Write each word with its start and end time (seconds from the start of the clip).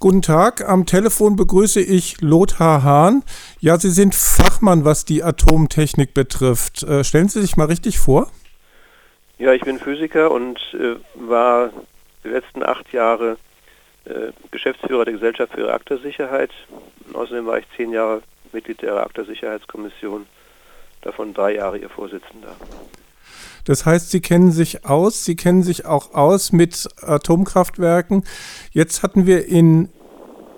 Guten 0.00 0.22
Tag, 0.22 0.60
am 0.64 0.86
Telefon 0.86 1.34
begrüße 1.34 1.80
ich 1.80 2.20
Lothar 2.20 2.84
Hahn. 2.84 3.24
Ja, 3.58 3.78
Sie 3.78 3.90
sind 3.90 4.14
Fachmann, 4.14 4.84
was 4.84 5.04
die 5.04 5.24
Atomtechnik 5.24 6.14
betrifft. 6.14 6.84
Äh, 6.84 7.02
stellen 7.02 7.28
Sie 7.28 7.40
sich 7.40 7.56
mal 7.56 7.64
richtig 7.64 7.98
vor. 7.98 8.30
Ja, 9.38 9.52
ich 9.54 9.62
bin 9.62 9.80
Physiker 9.80 10.30
und 10.30 10.60
äh, 10.74 10.94
war 11.16 11.72
die 12.22 12.28
letzten 12.28 12.62
acht 12.62 12.92
Jahre 12.92 13.38
äh, 14.04 14.30
Geschäftsführer 14.52 15.04
der 15.04 15.14
Gesellschaft 15.14 15.54
für 15.54 15.66
Reaktorsicherheit. 15.66 16.52
Außerdem 17.12 17.46
war 17.46 17.58
ich 17.58 17.66
zehn 17.76 17.90
Jahre 17.90 18.22
Mitglied 18.52 18.80
der 18.82 18.94
Reaktorsicherheitskommission, 18.94 20.26
davon 21.00 21.34
drei 21.34 21.56
Jahre 21.56 21.76
ihr 21.76 21.90
Vorsitzender. 21.90 22.54
Das 23.64 23.86
heißt, 23.86 24.10
Sie 24.10 24.20
kennen 24.20 24.52
sich 24.52 24.84
aus, 24.84 25.24
Sie 25.24 25.36
kennen 25.36 25.62
sich 25.62 25.86
auch 25.86 26.14
aus 26.14 26.52
mit 26.52 26.88
Atomkraftwerken. 27.02 28.24
Jetzt 28.72 29.02
hatten 29.02 29.26
wir 29.26 29.46
in 29.46 29.88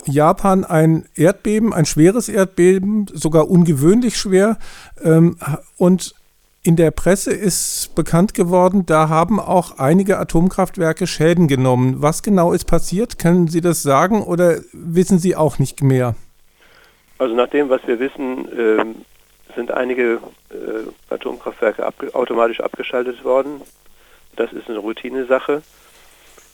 Japan 0.06 0.64
ein 0.64 1.06
Erdbeben, 1.14 1.72
ein 1.72 1.84
schweres 1.84 2.28
Erdbeben, 2.28 3.06
sogar 3.12 3.50
ungewöhnlich 3.50 4.16
schwer. 4.16 4.58
Ähm, 5.02 5.36
und 5.76 6.14
in 6.62 6.76
der 6.76 6.90
Presse 6.90 7.32
ist 7.32 7.94
bekannt 7.94 8.34
geworden, 8.34 8.84
da 8.84 9.08
haben 9.08 9.40
auch 9.40 9.78
einige 9.78 10.18
Atomkraftwerke 10.18 11.06
Schäden 11.06 11.48
genommen. 11.48 12.02
Was 12.02 12.22
genau 12.22 12.52
ist 12.52 12.66
passiert? 12.66 13.18
Können 13.18 13.48
Sie 13.48 13.62
das 13.62 13.82
sagen 13.82 14.22
oder 14.22 14.58
wissen 14.72 15.18
Sie 15.18 15.36
auch 15.36 15.58
nicht 15.58 15.82
mehr? 15.82 16.14
Also 17.18 17.34
nach 17.34 17.48
dem, 17.48 17.70
was 17.70 17.80
wir 17.86 17.98
wissen, 17.98 18.46
ähm, 18.56 18.94
sind 19.56 19.70
einige 19.70 20.18
äh, 20.50 21.12
Atomkraftwerke 21.12 21.84
ab, 21.84 21.94
automatisch 22.12 22.60
abgeschaltet 22.60 23.24
worden. 23.24 23.62
Das 24.36 24.52
ist 24.52 24.68
eine 24.68 24.78
Routinesache. 24.78 25.62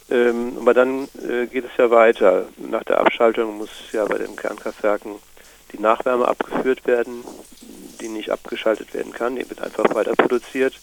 Ähm, 0.09 0.57
aber 0.61 0.75
dann 0.75 1.09
äh, 1.29 1.47
geht 1.47 1.65
es 1.65 1.77
ja 1.77 1.91
weiter. 1.91 2.47
Nach 2.59 2.85
der 2.85 3.01
Abschaltung 3.01 3.59
muss 3.59 3.71
ja 3.93 4.05
bei 4.05 4.19
den 4.19 4.37
Kernkraftwerken 4.37 5.17
die 5.73 5.81
Nachwärme 5.81 6.29
abgeführt 6.29 6.87
werden, 6.87 7.25
die 8.01 8.09
nicht 8.09 8.31
abgeschaltet 8.31 8.95
werden 8.95 9.13
kann. 9.13 9.37
Die 9.37 9.49
wird 9.49 9.61
einfach 9.61 9.95
weiter 9.95 10.15
produziert. 10.15 10.75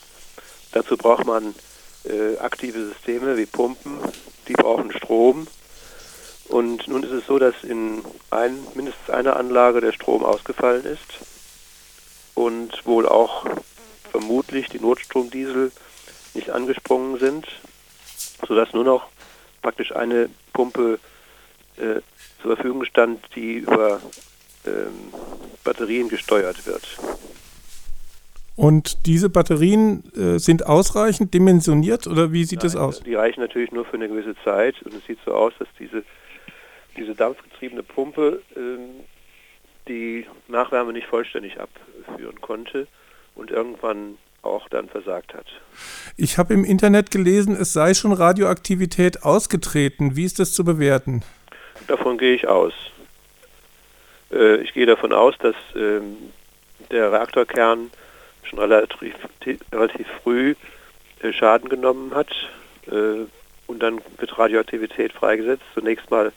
Dazu 0.73 0.97
braucht 0.97 1.25
man 1.25 1.55
äh, 2.03 2.37
aktive 2.39 2.85
Systeme 2.87 3.37
wie 3.37 3.45
Pumpen. 3.45 3.99
Die 4.47 4.53
brauchen 4.53 4.91
Strom. 4.91 5.47
Und 6.49 6.87
nun 6.89 7.03
ist 7.03 7.11
es 7.11 7.25
so, 7.25 7.39
dass 7.39 7.63
in 7.63 8.03
ein, 8.29 8.57
mindestens 8.75 9.09
einer 9.09 9.37
Anlage 9.37 9.79
der 9.79 9.93
Strom 9.93 10.23
ausgefallen 10.25 10.83
ist 10.83 11.32
und 12.35 12.85
wohl 12.85 13.07
auch 13.07 13.45
vermutlich 14.11 14.69
die 14.69 14.79
Notstromdiesel 14.79 15.71
nicht 16.33 16.49
angesprungen 16.49 17.19
sind, 17.19 17.47
sodass 18.47 18.73
nur 18.73 18.83
noch 18.83 19.07
praktisch 19.61 19.95
eine 19.95 20.29
Pumpe 20.51 20.99
äh, 21.77 22.01
zur 22.41 22.55
Verfügung 22.55 22.85
stand, 22.85 23.23
die 23.35 23.55
über 23.55 24.01
ähm, 24.65 25.13
Batterien 25.63 26.09
gesteuert 26.09 26.65
wird. 26.65 26.83
Und 28.55 29.07
diese 29.07 29.29
Batterien 29.29 30.03
äh, 30.15 30.37
sind 30.37 30.67
ausreichend 30.67 31.33
dimensioniert 31.33 32.05
oder 32.05 32.31
wie 32.31 32.43
sieht 32.43 32.59
Nein, 32.59 32.67
das 32.67 32.75
aus? 32.75 32.99
Die 33.01 33.15
reichen 33.15 33.41
natürlich 33.41 33.71
nur 33.71 33.85
für 33.85 33.95
eine 33.95 34.07
gewisse 34.07 34.35
Zeit 34.43 34.75
und 34.83 34.93
es 34.93 35.03
sieht 35.07 35.17
so 35.25 35.33
aus, 35.33 35.53
dass 35.57 35.67
diese, 35.79 36.03
diese 36.95 37.15
dampfgetriebene 37.15 37.81
Pumpe 37.81 38.41
ähm, 38.55 39.01
die 39.87 40.27
Nachwärme 40.47 40.93
nicht 40.93 41.07
vollständig 41.07 41.59
abführen 41.59 41.72
konnte 42.43 42.87
und 43.33 43.49
irgendwann 43.49 44.19
auch 44.43 44.69
dann 44.69 44.89
versagt 44.89 45.33
hat. 45.33 45.45
Ich 46.17 46.37
habe 46.37 46.53
im 46.53 46.63
Internet 46.65 47.09
gelesen, 47.09 47.55
es 47.55 47.73
sei 47.73 47.93
schon 47.93 48.11
Radioaktivität 48.11 49.23
ausgetreten. 49.23 50.15
Wie 50.15 50.25
ist 50.25 50.37
das 50.37 50.53
zu 50.53 50.63
bewerten? 50.63 51.23
Davon 51.87 52.17
gehe 52.17 52.35
ich 52.35 52.47
aus. 52.47 52.73
Äh, 54.31 54.57
ich 54.57 54.73
gehe 54.73 54.85
davon 54.85 55.13
aus, 55.13 55.35
dass 55.39 55.55
ähm, 55.75 56.17
der 56.91 57.11
Reaktorkern 57.11 57.89
schon 58.43 58.59
relativ, 58.59 59.15
relativ 59.71 60.07
früh 60.21 60.55
äh, 61.21 61.33
Schaden 61.33 61.69
genommen 61.69 62.13
hat 62.13 62.29
äh, 62.87 63.25
und 63.67 63.81
dann 63.81 64.01
wird 64.17 64.37
Radioaktivität 64.37 65.13
freigesetzt. 65.13 65.63
Zunächst 65.73 66.11
mal 66.11 66.31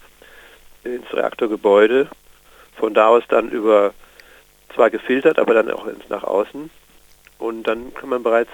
ins 0.83 1.13
Reaktorgebäude 1.13 2.07
von 2.77 2.93
da 2.93 3.07
aus 3.07 3.23
dann 3.27 3.49
über, 3.49 3.93
zwar 4.73 4.89
gefiltert, 4.89 5.39
aber 5.39 5.53
dann 5.53 5.71
auch 5.71 5.87
ins 5.87 6.09
nach 6.09 6.23
außen. 6.23 6.69
Und 7.39 7.63
dann 7.63 7.93
kann 7.93 8.09
man 8.09 8.23
bereits 8.23 8.51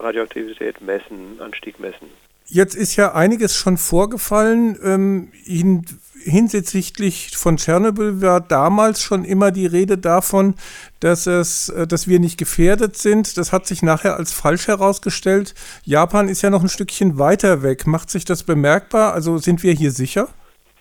Radioaktivität 0.00 0.80
messen, 0.80 1.40
Anstieg 1.40 1.78
messen. 1.78 2.08
Jetzt 2.46 2.74
ist 2.74 2.96
ja 2.96 3.14
einiges 3.14 3.56
schon 3.56 3.78
vorgefallen. 3.78 4.78
Ähm, 4.82 5.32
hin, 5.44 5.86
hinsichtlich 6.22 7.36
von 7.36 7.56
Tschernobyl 7.56 8.20
war 8.20 8.40
damals 8.40 9.02
schon 9.02 9.24
immer 9.24 9.50
die 9.50 9.66
Rede 9.66 9.96
davon, 9.96 10.54
dass, 11.00 11.26
es, 11.26 11.70
äh, 11.70 11.86
dass 11.86 12.06
wir 12.06 12.20
nicht 12.20 12.38
gefährdet 12.38 12.96
sind. 12.96 13.38
Das 13.38 13.52
hat 13.52 13.66
sich 13.66 13.82
nachher 13.82 14.16
als 14.16 14.32
falsch 14.32 14.68
herausgestellt. 14.68 15.54
Japan 15.84 16.28
ist 16.28 16.42
ja 16.42 16.50
noch 16.50 16.62
ein 16.62 16.68
Stückchen 16.68 17.18
weiter 17.18 17.62
weg. 17.62 17.86
Macht 17.86 18.10
sich 18.10 18.24
das 18.24 18.42
bemerkbar? 18.42 19.14
Also 19.14 19.38
sind 19.38 19.62
wir 19.62 19.72
hier 19.72 19.90
sicher? 19.90 20.28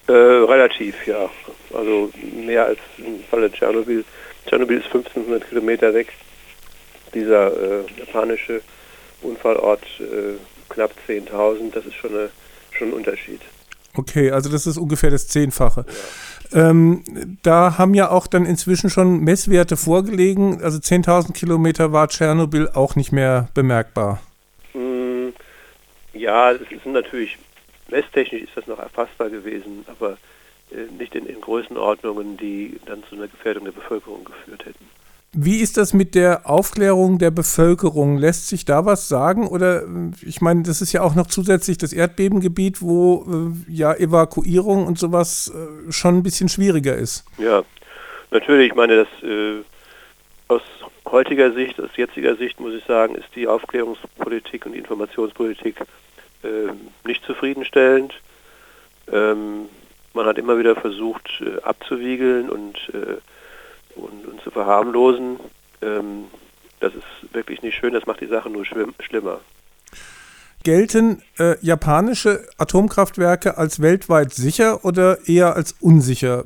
Äh, 0.07 0.11
relativ, 0.11 1.07
ja. 1.07 1.29
Also 1.73 2.11
mehr 2.45 2.66
als 2.66 2.79
im 2.97 3.23
Falle 3.29 3.51
Tschernobyl. 3.51 4.03
Tschernobyl 4.47 4.77
ist 4.77 4.85
1500 4.85 5.47
Kilometer 5.47 5.93
weg. 5.93 6.13
Dieser 7.13 7.51
äh, 7.51 7.83
japanische 7.97 8.61
Unfallort 9.21 9.83
äh, 9.99 10.35
knapp 10.69 10.91
10.000. 11.07 11.71
Das 11.73 11.85
ist 11.85 11.95
schon, 11.95 12.11
eine, 12.11 12.29
schon 12.71 12.89
ein 12.89 12.93
Unterschied. 12.93 13.41
Okay, 13.95 14.31
also 14.31 14.49
das 14.49 14.65
ist 14.65 14.77
ungefähr 14.77 15.11
das 15.11 15.27
Zehnfache. 15.27 15.85
Ja. 16.51 16.69
Ähm, 16.69 17.03
da 17.43 17.77
haben 17.77 17.93
ja 17.93 18.09
auch 18.09 18.27
dann 18.27 18.45
inzwischen 18.45 18.89
schon 18.89 19.19
Messwerte 19.19 19.77
vorgelegen. 19.77 20.63
Also 20.63 20.79
10.000 20.79 21.33
Kilometer 21.33 21.91
war 21.91 22.07
Tschernobyl 22.07 22.69
auch 22.73 22.95
nicht 22.95 23.11
mehr 23.11 23.49
bemerkbar. 23.53 24.19
Mm, 24.73 25.29
ja, 26.13 26.51
es 26.51 26.67
sind 26.69 26.93
natürlich 26.93 27.37
messtechnisch 27.89 28.43
ist 28.43 28.55
das 28.55 28.67
noch 28.67 28.79
erfassbar 28.79 29.29
gewesen, 29.29 29.85
aber 29.87 30.17
nicht 30.97 31.16
in, 31.16 31.25
in 31.25 31.41
Größenordnungen, 31.41 32.38
die 32.38 32.79
dann 32.85 33.03
zu 33.09 33.16
einer 33.16 33.28
Gefährdung 33.28 33.66
der 33.66 33.72
Bevölkerung 33.72 34.25
geführt 34.25 34.66
hätten. 34.66 34.85
Wie 35.35 35.62
ist 35.62 35.78
das 35.78 35.94
mit 35.94 36.13
der 36.13 36.47
Aufklärung 36.47 37.18
der 37.18 37.31
Bevölkerung? 37.31 38.19
Lässt 38.19 38.50
sich 38.50 38.66
da 38.66 38.85
was 38.85 39.09
sagen? 39.09 39.47
Oder 39.47 39.81
äh, 39.81 39.88
ich 40.22 40.41
meine, 40.41 40.62
das 40.62 40.79
ist 40.79 40.94
ja 40.94 41.02
auch 41.02 41.16
noch 41.16 41.25
zusätzlich 41.25 41.79
das 41.79 41.91
Erdbebengebiet, 41.91 42.84
wo 42.84 43.25
äh, 43.68 43.72
ja 43.72 43.94
Evakuierung 43.96 44.85
und 44.85 45.00
sowas 45.00 45.52
äh, 45.52 45.91
schon 45.91 46.18
ein 46.18 46.23
bisschen 46.23 46.50
schwieriger 46.50 46.96
ist. 46.96 47.25
Ja, 47.40 47.63
natürlich. 48.29 48.68
Ich 48.68 48.75
meine, 48.75 48.96
das 48.97 49.07
äh, 49.28 49.63
aus 50.50 50.62
heutiger 51.09 51.52
Sicht, 51.52 51.81
aus 51.81 51.90
jetziger 51.96 52.35
Sicht 52.35 52.59
muss 52.59 52.75
ich 52.75 52.84
sagen, 52.85 53.16
ist 53.16 53.29
die 53.35 53.47
Aufklärungspolitik 53.47 54.68
und 54.68 54.73
die 54.73 54.79
Informationspolitik 54.79 55.78
äh, 56.44 56.47
nicht 57.07 57.25
zufriedenstellend. 57.25 58.13
Ähm, 59.12 59.66
man 60.13 60.25
hat 60.25 60.38
immer 60.38 60.57
wieder 60.57 60.75
versucht 60.75 61.41
äh, 61.41 61.62
abzuwiegeln 61.62 62.50
und, 62.50 62.78
äh, 62.94 63.18
und, 63.96 64.25
und, 64.28 64.41
zu 64.41 64.51
verharmlosen. 64.51 65.40
Ähm, 65.81 66.25
das 66.79 66.94
ist 66.94 67.34
wirklich 67.34 67.62
nicht 67.62 67.75
schön, 67.75 67.94
das 67.94 68.06
macht 68.06 68.22
die 68.22 68.28
Sache 68.28 68.50
nur 68.50 68.66
schlimmer. 68.66 69.40
Gelten 70.63 71.22
äh, 71.38 71.56
japanische 71.62 72.47
Atomkraftwerke 72.57 73.57
als 73.57 73.81
weltweit 73.81 74.34
sicher 74.34 74.85
oder 74.85 75.28
eher 75.28 75.56
als 75.56 75.73
unsicher? 75.81 76.46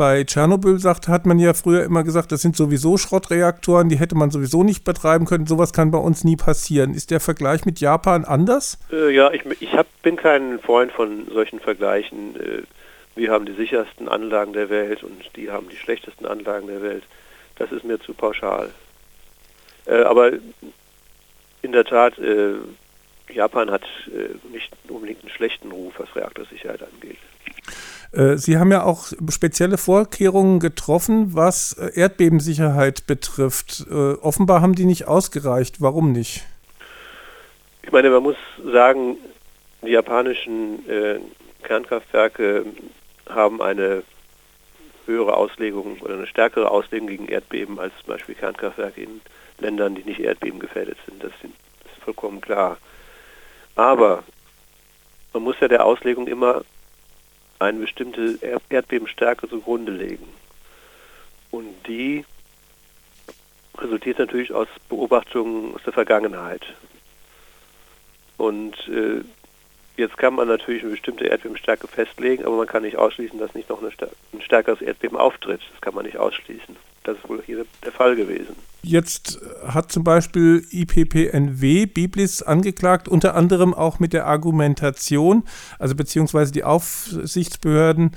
bei 0.00 0.24
Tschernobyl 0.24 0.78
sagt, 0.78 1.08
hat 1.08 1.26
man 1.26 1.38
ja 1.38 1.52
früher 1.52 1.84
immer 1.84 2.04
gesagt, 2.04 2.32
das 2.32 2.40
sind 2.40 2.56
sowieso 2.56 2.96
Schrottreaktoren, 2.96 3.90
die 3.90 3.98
hätte 3.98 4.14
man 4.14 4.30
sowieso 4.30 4.62
nicht 4.62 4.82
betreiben 4.82 5.26
können. 5.26 5.44
Sowas 5.44 5.74
kann 5.74 5.90
bei 5.90 5.98
uns 5.98 6.24
nie 6.24 6.36
passieren. 6.36 6.94
Ist 6.94 7.10
der 7.10 7.20
Vergleich 7.20 7.66
mit 7.66 7.80
Japan 7.80 8.24
anders? 8.24 8.78
Äh, 8.90 9.14
ja, 9.14 9.30
ich, 9.30 9.44
ich 9.60 9.74
hab, 9.74 9.86
bin 10.00 10.16
kein 10.16 10.58
Freund 10.60 10.90
von 10.90 11.28
solchen 11.30 11.60
Vergleichen. 11.60 12.34
Äh, 12.36 12.62
wir 13.14 13.30
haben 13.30 13.46
die 13.46 13.54
sichersten 13.54 14.08
Anlagen 14.08 14.52
der 14.52 14.70
Welt 14.70 15.02
und 15.02 15.36
die 15.36 15.50
haben 15.50 15.68
die 15.68 15.76
schlechtesten 15.76 16.26
Anlagen 16.26 16.66
der 16.66 16.82
Welt. 16.82 17.04
Das 17.56 17.72
ist 17.72 17.84
mir 17.84 18.00
zu 18.00 18.14
pauschal. 18.14 18.70
Äh, 19.86 20.02
aber 20.02 20.32
in 21.62 21.72
der 21.72 21.84
Tat, 21.84 22.18
äh, 22.18 22.54
Japan 23.32 23.70
hat 23.70 23.82
äh, 24.06 24.34
nicht 24.52 24.72
unbedingt 24.88 25.20
einen 25.22 25.30
schlechten 25.30 25.70
Ruf, 25.70 25.94
was 25.98 26.14
Reaktorsicherheit 26.16 26.82
angeht. 26.82 27.18
Äh, 28.12 28.36
Sie 28.36 28.58
haben 28.58 28.72
ja 28.72 28.84
auch 28.84 29.12
spezielle 29.30 29.78
Vorkehrungen 29.78 30.58
getroffen, 30.58 31.34
was 31.34 31.74
äh, 31.74 31.90
Erdbebensicherheit 31.94 33.06
betrifft. 33.06 33.86
Äh, 33.90 33.94
offenbar 33.94 34.62
haben 34.62 34.74
die 34.74 34.84
nicht 34.84 35.06
ausgereicht. 35.06 35.80
Warum 35.80 36.12
nicht? 36.12 36.44
Ich 37.82 37.92
meine, 37.92 38.10
man 38.10 38.22
muss 38.22 38.36
sagen, 38.72 39.16
die 39.82 39.88
japanischen 39.88 40.84
Kernkraftwerke 41.62 42.66
haben 43.34 43.60
eine 43.62 44.02
höhere 45.06 45.36
Auslegung 45.36 45.98
oder 46.00 46.14
eine 46.14 46.26
stärkere 46.26 46.70
Auslegung 46.70 47.08
gegen 47.08 47.26
Erdbeben 47.26 47.78
als 47.78 47.92
zum 47.98 48.14
Beispiel 48.14 48.34
Kernkraftwerke 48.34 49.02
in 49.02 49.20
Ländern, 49.58 49.94
die 49.94 50.04
nicht 50.04 50.20
erdbebengefährdet 50.20 50.96
sind. 51.06 51.22
Das 51.22 51.32
ist 51.42 52.02
vollkommen 52.04 52.40
klar. 52.40 52.78
Aber 53.74 54.24
man 55.32 55.42
muss 55.42 55.56
ja 55.60 55.68
der 55.68 55.84
Auslegung 55.84 56.26
immer 56.26 56.62
eine 57.58 57.80
bestimmte 57.80 58.38
Erdbebenstärke 58.68 59.48
zugrunde 59.48 59.92
legen. 59.92 60.28
Und 61.50 61.74
die 61.86 62.24
resultiert 63.76 64.18
natürlich 64.18 64.52
aus 64.52 64.68
Beobachtungen 64.88 65.74
aus 65.74 65.82
der 65.84 65.92
Vergangenheit. 65.92 66.64
Und 68.36 68.76
äh, 68.88 69.22
jetzt 70.00 70.18
kann 70.18 70.34
man 70.34 70.48
natürlich 70.48 70.82
eine 70.82 70.90
bestimmte 70.90 71.26
Erdbebenstärke 71.26 71.86
festlegen, 71.86 72.44
aber 72.44 72.56
man 72.56 72.66
kann 72.66 72.82
nicht 72.82 72.96
ausschließen, 72.96 73.38
dass 73.38 73.54
nicht 73.54 73.68
noch 73.68 73.82
ein 73.82 73.92
stärkeres 74.40 74.80
Erdbeben 74.80 75.16
auftritt. 75.16 75.60
Das 75.72 75.80
kann 75.80 75.94
man 75.94 76.04
nicht 76.04 76.16
ausschließen. 76.16 76.76
Das 77.04 77.16
ist 77.16 77.28
wohl 77.28 77.42
hier 77.44 77.64
der 77.84 77.92
Fall 77.92 78.16
gewesen. 78.16 78.56
Jetzt 78.82 79.40
hat 79.66 79.92
zum 79.92 80.04
Beispiel 80.04 80.64
IPPNW 80.70 81.86
Biblis 81.86 82.42
angeklagt, 82.42 83.08
unter 83.08 83.34
anderem 83.34 83.74
auch 83.74 84.00
mit 84.00 84.12
der 84.12 84.26
Argumentation, 84.26 85.44
also 85.78 85.94
beziehungsweise 85.94 86.52
die 86.52 86.64
Aufsichtsbehörden 86.64 88.12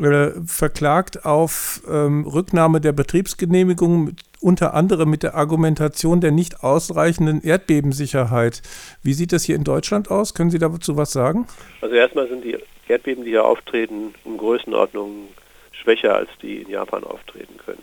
äh, 0.00 0.30
verklagt 0.46 1.24
auf 1.24 1.82
ähm, 1.88 2.24
Rücknahme 2.26 2.80
der 2.80 2.92
Betriebsgenehmigung, 2.92 4.16
unter 4.40 4.74
anderem 4.74 5.10
mit 5.10 5.22
der 5.22 5.34
Argumentation 5.34 6.20
der 6.20 6.30
nicht 6.30 6.62
ausreichenden 6.62 7.42
Erdbebensicherheit. 7.42 8.62
Wie 9.02 9.12
sieht 9.12 9.32
das 9.32 9.44
hier 9.44 9.56
in 9.56 9.64
Deutschland 9.64 10.10
aus? 10.10 10.34
Können 10.34 10.50
Sie 10.50 10.58
dazu 10.58 10.96
was 10.96 11.12
sagen? 11.12 11.46
Also 11.80 11.94
erstmal 11.94 12.28
sind 12.28 12.44
die 12.44 12.58
Erdbeben, 12.88 13.24
die 13.24 13.30
hier 13.30 13.44
auftreten, 13.44 14.14
um 14.24 14.38
Größenordnungen 14.38 15.28
schwächer 15.72 16.14
als 16.14 16.30
die 16.42 16.62
in 16.62 16.70
Japan 16.70 17.04
auftreten 17.04 17.56
können. 17.64 17.82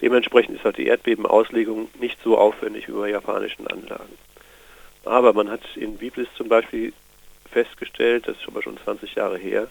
Dementsprechend 0.00 0.56
ist 0.56 0.64
halt 0.64 0.78
die 0.78 0.86
Erdbebenauslegung 0.86 1.88
nicht 2.00 2.18
so 2.24 2.36
aufwendig 2.36 2.88
wie 2.88 2.92
bei 2.92 3.10
japanischen 3.10 3.66
Anlagen. 3.68 4.18
Aber 5.04 5.32
man 5.32 5.48
hat 5.48 5.62
in 5.76 5.96
Biblis 5.96 6.28
zum 6.36 6.48
Beispiel 6.48 6.92
festgestellt, 7.50 8.26
das 8.26 8.36
ist 8.36 8.42
schon 8.42 8.54
mal 8.54 8.62
schon 8.62 8.78
20 8.78 9.14
Jahre 9.14 9.38
her, 9.38 9.68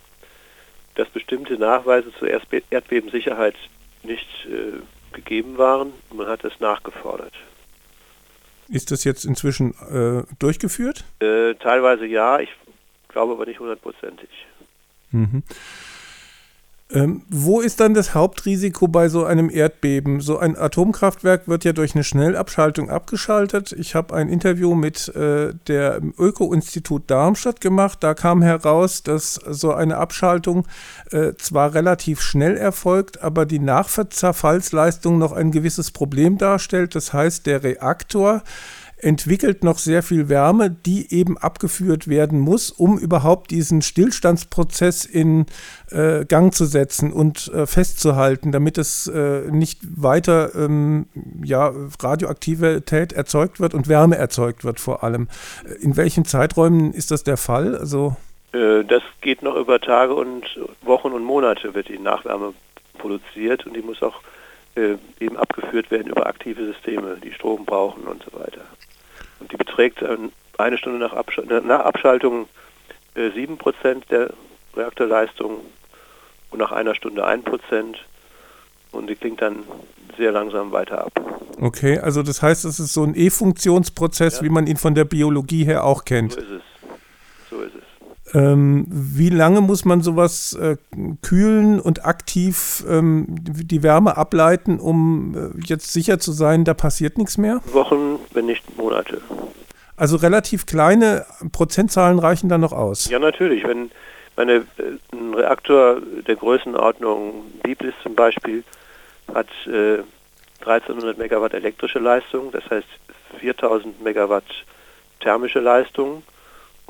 dass 0.96 1.10
bestimmte 1.10 1.56
Nachweise 1.56 2.12
zur 2.18 2.30
Erdbebensicherheit 2.30 3.56
nicht 4.04 4.28
äh, 4.46 4.82
gegeben 5.14 5.58
waren. 5.58 5.94
Man 6.14 6.28
hat 6.28 6.44
es 6.44 6.60
nachgefordert. 6.60 7.34
Ist 8.70 8.92
das 8.92 9.04
jetzt 9.04 9.26
inzwischen 9.26 9.74
äh, 9.92 10.24
durchgeführt? 10.40 11.04
Äh, 11.20 11.56
teilweise 11.56 12.06
ja, 12.06 12.40
ich 12.40 12.50
glaube 13.10 13.34
aber 13.34 13.46
nicht 13.46 13.60
hundertprozentig. 13.60 14.30
Mhm. 15.12 15.44
Ähm, 16.94 17.22
wo 17.30 17.62
ist 17.62 17.80
dann 17.80 17.94
das 17.94 18.14
Hauptrisiko 18.14 18.88
bei 18.88 19.08
so 19.08 19.24
einem 19.24 19.50
Erdbeben? 19.50 20.20
So 20.20 20.38
ein 20.38 20.58
Atomkraftwerk 20.58 21.48
wird 21.48 21.64
ja 21.64 21.72
durch 21.72 21.96
eine 21.96 22.04
Schnellabschaltung 22.04 22.90
abgeschaltet. 22.90 23.72
Ich 23.72 23.96
habe 23.96 24.14
ein 24.14 24.28
Interview 24.28 24.76
mit 24.76 25.08
äh, 25.16 25.54
der 25.68 26.02
Öko-Institut 26.18 27.10
Darmstadt 27.10 27.62
gemacht. 27.62 28.00
Da 28.02 28.14
kam 28.14 28.42
heraus, 28.42 29.04
dass 29.04 29.36
so 29.36 29.74
eine 29.74 29.98
Abschaltung 29.98 30.68
äh, 31.12 31.34
zwar 31.38 31.74
relativ 31.74 32.22
schnell 32.22 32.58
erfolgt, 32.58 33.22
aber 33.22 33.46
die 33.46 33.60
Nachverzerfallsleistung 33.60 35.18
noch 35.18 35.32
ein 35.32 35.52
gewisses 35.52 35.92
Problem 35.92 36.38
darstellt. 36.38 36.96
Das 36.96 37.14
heißt, 37.14 37.46
der 37.46 37.64
Reaktor 37.64 38.44
entwickelt 39.02 39.64
noch 39.64 39.78
sehr 39.78 40.04
viel 40.04 40.30
Wärme, 40.30 40.70
die 40.70 41.14
eben 41.14 41.38
abgeführt 41.38 42.08
werden 42.08 42.40
muss, 42.40 42.72
um 42.72 42.98
überhaupt 42.98 43.52
diesen 43.52 43.82
Stillstandsprozess 43.82 45.06
in 45.06 45.46
äh, 45.90 46.26
Gang 46.26 46.54
zu 46.54 46.66
setzen 46.66 47.12
und 47.12 47.48
äh, 47.54 47.66
festzuhalten, 47.66 48.52
damit 48.52 48.78
es 48.78 49.08
äh, 49.08 49.52
nicht 49.52 49.80
weiter 49.84 50.54
ähm, 50.56 51.08
ja, 51.44 51.74
Radioaktivität 52.00 53.14
erzeugt 53.14 53.60
wird 53.60 53.74
und 53.74 53.88
Wärme 53.88 54.18
erzeugt 54.18 54.64
wird 54.64 54.80
vor 54.80 55.04
allem. 55.04 55.28
Äh, 55.66 55.84
in 55.84 55.98
welchen 55.98 56.26
Zeiträumen 56.26 56.94
ist 56.94 57.12
das 57.12 57.24
der 57.24 57.38
Fall? 57.38 57.76
Also 57.76 58.16
äh, 58.54 58.84
das 58.84 59.04
geht 59.22 59.42
noch 59.42 59.56
über 59.56 59.80
Tage 59.80 60.14
und 60.14 60.60
Wochen 60.82 61.10
und 61.10 61.24
Monate 61.24 61.74
wird 61.74 61.90
die 61.90 62.00
Nachwärme 62.00 62.54
produziert 62.98 63.66
und 63.66 63.76
die 63.76 63.82
muss 63.82 64.02
auch 64.04 64.22
äh, 64.76 64.96
eben 65.20 65.38
abgeführt 65.38 65.92
werden 65.92 66.08
über 66.08 66.28
aktive 66.28 66.66
Systeme, 66.66 67.18
die 67.22 67.34
Strom 67.34 67.66
brauchen 67.66 68.04
und 68.04 68.24
so 68.24 68.40
weiter. 68.40 68.62
Und 69.42 69.52
die 69.52 69.58
beträgt 69.58 70.04
eine 70.58 70.78
Stunde 70.78 71.00
nach, 71.00 71.14
Absch 71.14 71.40
nach 71.48 71.82
Abschaltung 71.82 72.48
äh, 73.16 73.30
7% 73.30 74.08
der 74.10 74.32
Reaktorleistung 74.76 75.60
und 76.52 76.60
nach 76.60 76.72
einer 76.72 76.96
Stunde 76.96 77.28
1%. 77.28 77.96
Und 78.92 79.10
die 79.10 79.16
klingt 79.16 79.42
dann 79.42 79.64
sehr 80.18 80.32
langsam 80.32 80.72
weiter 80.72 81.06
ab. 81.06 81.12
Okay, 81.60 82.00
also 82.00 82.24
das 82.24 82.42
heißt, 82.42 82.66
es 82.66 82.80
ist 82.80 82.94
so 82.94 83.04
ein 83.04 83.16
E-Funktionsprozess, 83.16 84.38
ja. 84.38 84.44
wie 84.44 84.50
man 84.50 84.68
ihn 84.68 84.78
von 84.78 84.96
der 84.96 85.06
Biologie 85.06 85.64
her 85.64 85.84
auch 85.84 86.06
kennt. 86.06 86.34
So 86.34 86.40
ist 86.40 86.50
es. 86.50 86.62
Ähm, 88.34 88.86
wie 88.90 89.30
lange 89.30 89.62
muss 89.62 89.84
man 89.84 90.02
sowas 90.02 90.54
äh, 90.54 90.78
kühlen 91.22 91.80
und 91.80 92.06
aktiv 92.06 92.84
ähm, 92.90 93.26
die 93.30 93.84
Wärme 93.84 94.16
ableiten, 94.16 94.80
um 94.80 95.36
äh, 95.36 95.66
jetzt 95.66 95.92
sicher 95.92 96.20
zu 96.20 96.32
sein, 96.32 96.64
da 96.64 96.74
passiert 96.74 97.18
nichts 97.18 97.38
mehr? 97.38 97.62
Wochen, 97.74 98.20
wenn 98.34 98.46
nicht 98.46 98.78
Monate. 98.78 99.22
Also 99.98 100.16
relativ 100.16 100.66
kleine 100.66 101.26
Prozentzahlen 101.52 102.20
reichen 102.20 102.48
da 102.48 102.58
noch 102.58 102.72
aus. 102.72 103.10
Ja, 103.10 103.20
natürlich. 103.20 103.68
Wenn 103.68 103.92
meine, 104.36 104.54
äh, 104.54 104.98
ein 105.12 105.34
Reaktor 105.34 106.02
der 106.28 106.36
Größenordnung 106.36 107.46
Biblis 107.64 107.94
zum 108.02 108.16
Beispiel 108.16 108.64
hat 109.34 109.48
äh, 109.68 110.00
1300 110.62 111.18
Megawatt 111.18 111.54
elektrische 111.54 112.00
Leistung, 112.00 112.52
das 112.52 112.64
heißt 112.70 112.88
4000 113.40 114.02
Megawatt 114.02 114.46
thermische 115.20 115.60
Leistung 115.60 116.24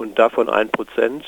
und 0.01 0.18
davon 0.18 0.50
ein 0.50 0.69
Prozent, 0.69 1.24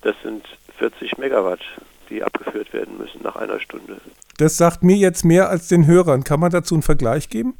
das 0.00 0.16
sind 0.22 0.46
40 0.78 1.18
Megawatt, 1.18 1.60
die 2.08 2.22
abgeführt 2.22 2.72
werden 2.72 2.96
müssen 2.96 3.22
nach 3.22 3.36
einer 3.36 3.60
Stunde. 3.60 4.00
Das 4.38 4.56
sagt 4.56 4.82
mir 4.82 4.96
jetzt 4.96 5.22
mehr 5.22 5.50
als 5.50 5.68
den 5.68 5.86
Hörern. 5.86 6.24
Kann 6.24 6.40
man 6.40 6.50
dazu 6.50 6.74
einen 6.74 6.82
Vergleich 6.82 7.28
geben? 7.28 7.58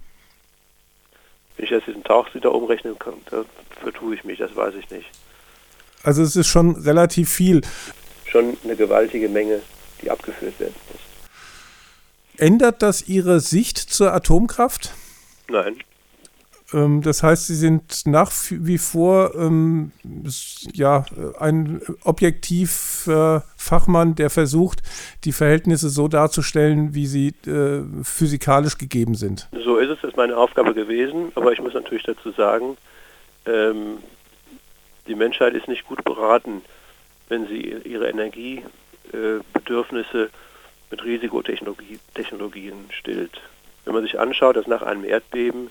Wenn 1.56 1.66
ich 1.66 1.70
jetzt 1.70 1.87
diesen 1.87 2.04
Tauchsieder 2.04 2.54
umrechnen 2.54 2.98
kann, 2.98 3.14
da 3.31 3.44
vertue 3.82 4.14
ich 4.14 4.25
mich, 4.25 4.38
das 4.38 4.56
weiß 4.56 4.75
ich 4.76 4.90
nicht. 4.90 5.10
Also 6.02 6.22
es 6.22 6.34
ist 6.37 6.48
schon 6.48 6.75
relativ 6.75 7.31
viel. 7.31 7.60
Schon 8.25 8.56
eine 8.64 8.76
gewaltige 8.76 9.28
Menge, 9.28 9.60
die 10.00 10.10
abgeführt 10.10 10.58
werden 10.58 10.75
muss. 10.90 12.40
Ändert 12.40 12.81
das 12.81 13.06
Ihre 13.06 13.40
Sicht 13.40 13.76
zur 13.76 14.14
Atomkraft? 14.14 14.94
Nein. 15.48 15.76
Ähm, 16.72 17.02
das 17.02 17.22
heißt, 17.22 17.46
sie 17.46 17.55
sind 17.55 18.06
nach 18.06 18.32
wie 18.50 18.78
vor 18.78 19.34
ähm, 19.34 19.93
ja, 20.72 21.05
ein 21.38 21.82
objektiv 22.05 23.06
äh, 23.06 23.40
Fachmann, 23.56 24.14
der 24.14 24.31
versucht, 24.31 24.81
die 25.25 25.32
Verhältnisse 25.32 25.88
so 25.88 26.08
darzustellen, 26.08 26.94
wie 26.94 27.06
sie 27.06 27.29
äh, 27.46 27.82
physikalisch 28.03 28.79
gegeben 28.79 29.15
sind. 29.15 29.48
So 29.65 29.77
ist 29.77 29.91
es, 29.91 30.00
das 30.00 30.10
ist 30.10 30.17
meine 30.17 30.36
Aufgabe 30.36 30.74
gewesen, 30.74 31.31
aber 31.34 31.53
ich 31.53 31.60
muss 31.60 31.74
natürlich 31.74 32.05
dazu 32.05 32.31
sagen, 32.32 32.77
ähm, 33.46 33.98
die 35.06 35.15
Menschheit 35.15 35.55
ist 35.55 35.69
nicht 35.69 35.86
gut 35.86 36.05
beraten, 36.05 36.62
wenn 37.29 37.46
sie 37.46 37.77
ihre 37.84 38.08
Energiebedürfnisse 38.08 40.24
äh, 40.24 40.29
mit 40.91 41.05
Risikotechnologien 41.05 42.89
stillt. 42.91 43.41
Wenn 43.84 43.94
man 43.94 44.03
sich 44.03 44.19
anschaut, 44.19 44.56
dass 44.56 44.67
nach 44.67 44.82
einem 44.82 45.05
Erdbeben 45.05 45.70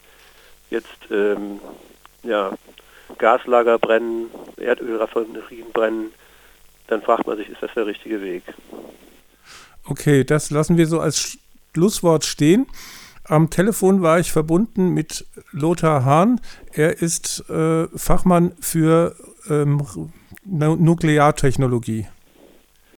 jetzt 0.70 0.98
ähm, 1.12 1.60
ja, 2.24 2.52
Gaslager 3.18 3.78
brennen, 3.78 4.30
Erdölraffinerien 4.58 5.72
brennen, 5.72 6.12
dann 6.88 7.02
fragt 7.02 7.28
man 7.28 7.38
sich, 7.38 7.50
ist 7.50 7.62
das 7.62 7.72
der 7.76 7.86
richtige 7.86 8.22
Weg? 8.22 8.44
Okay, 9.86 10.24
das 10.24 10.52
lassen 10.52 10.78
wir 10.78 10.88
so 10.88 11.00
als 11.00 11.38
Schlusswort 11.74 12.26
stehen. 12.26 12.68
Am 13.24 13.50
Telefon 13.50 14.02
war 14.02 14.20
ich 14.20 14.32
verbunden 14.32 14.90
mit 14.90 15.26
Lothar 15.52 16.04
Hahn. 16.04 16.42
Er 16.74 17.00
ist 17.00 17.48
äh, 17.50 17.88
Fachmann 17.96 18.54
für 18.60 19.16
ähm, 19.50 19.86
Nukleartechnologie. 20.46 22.08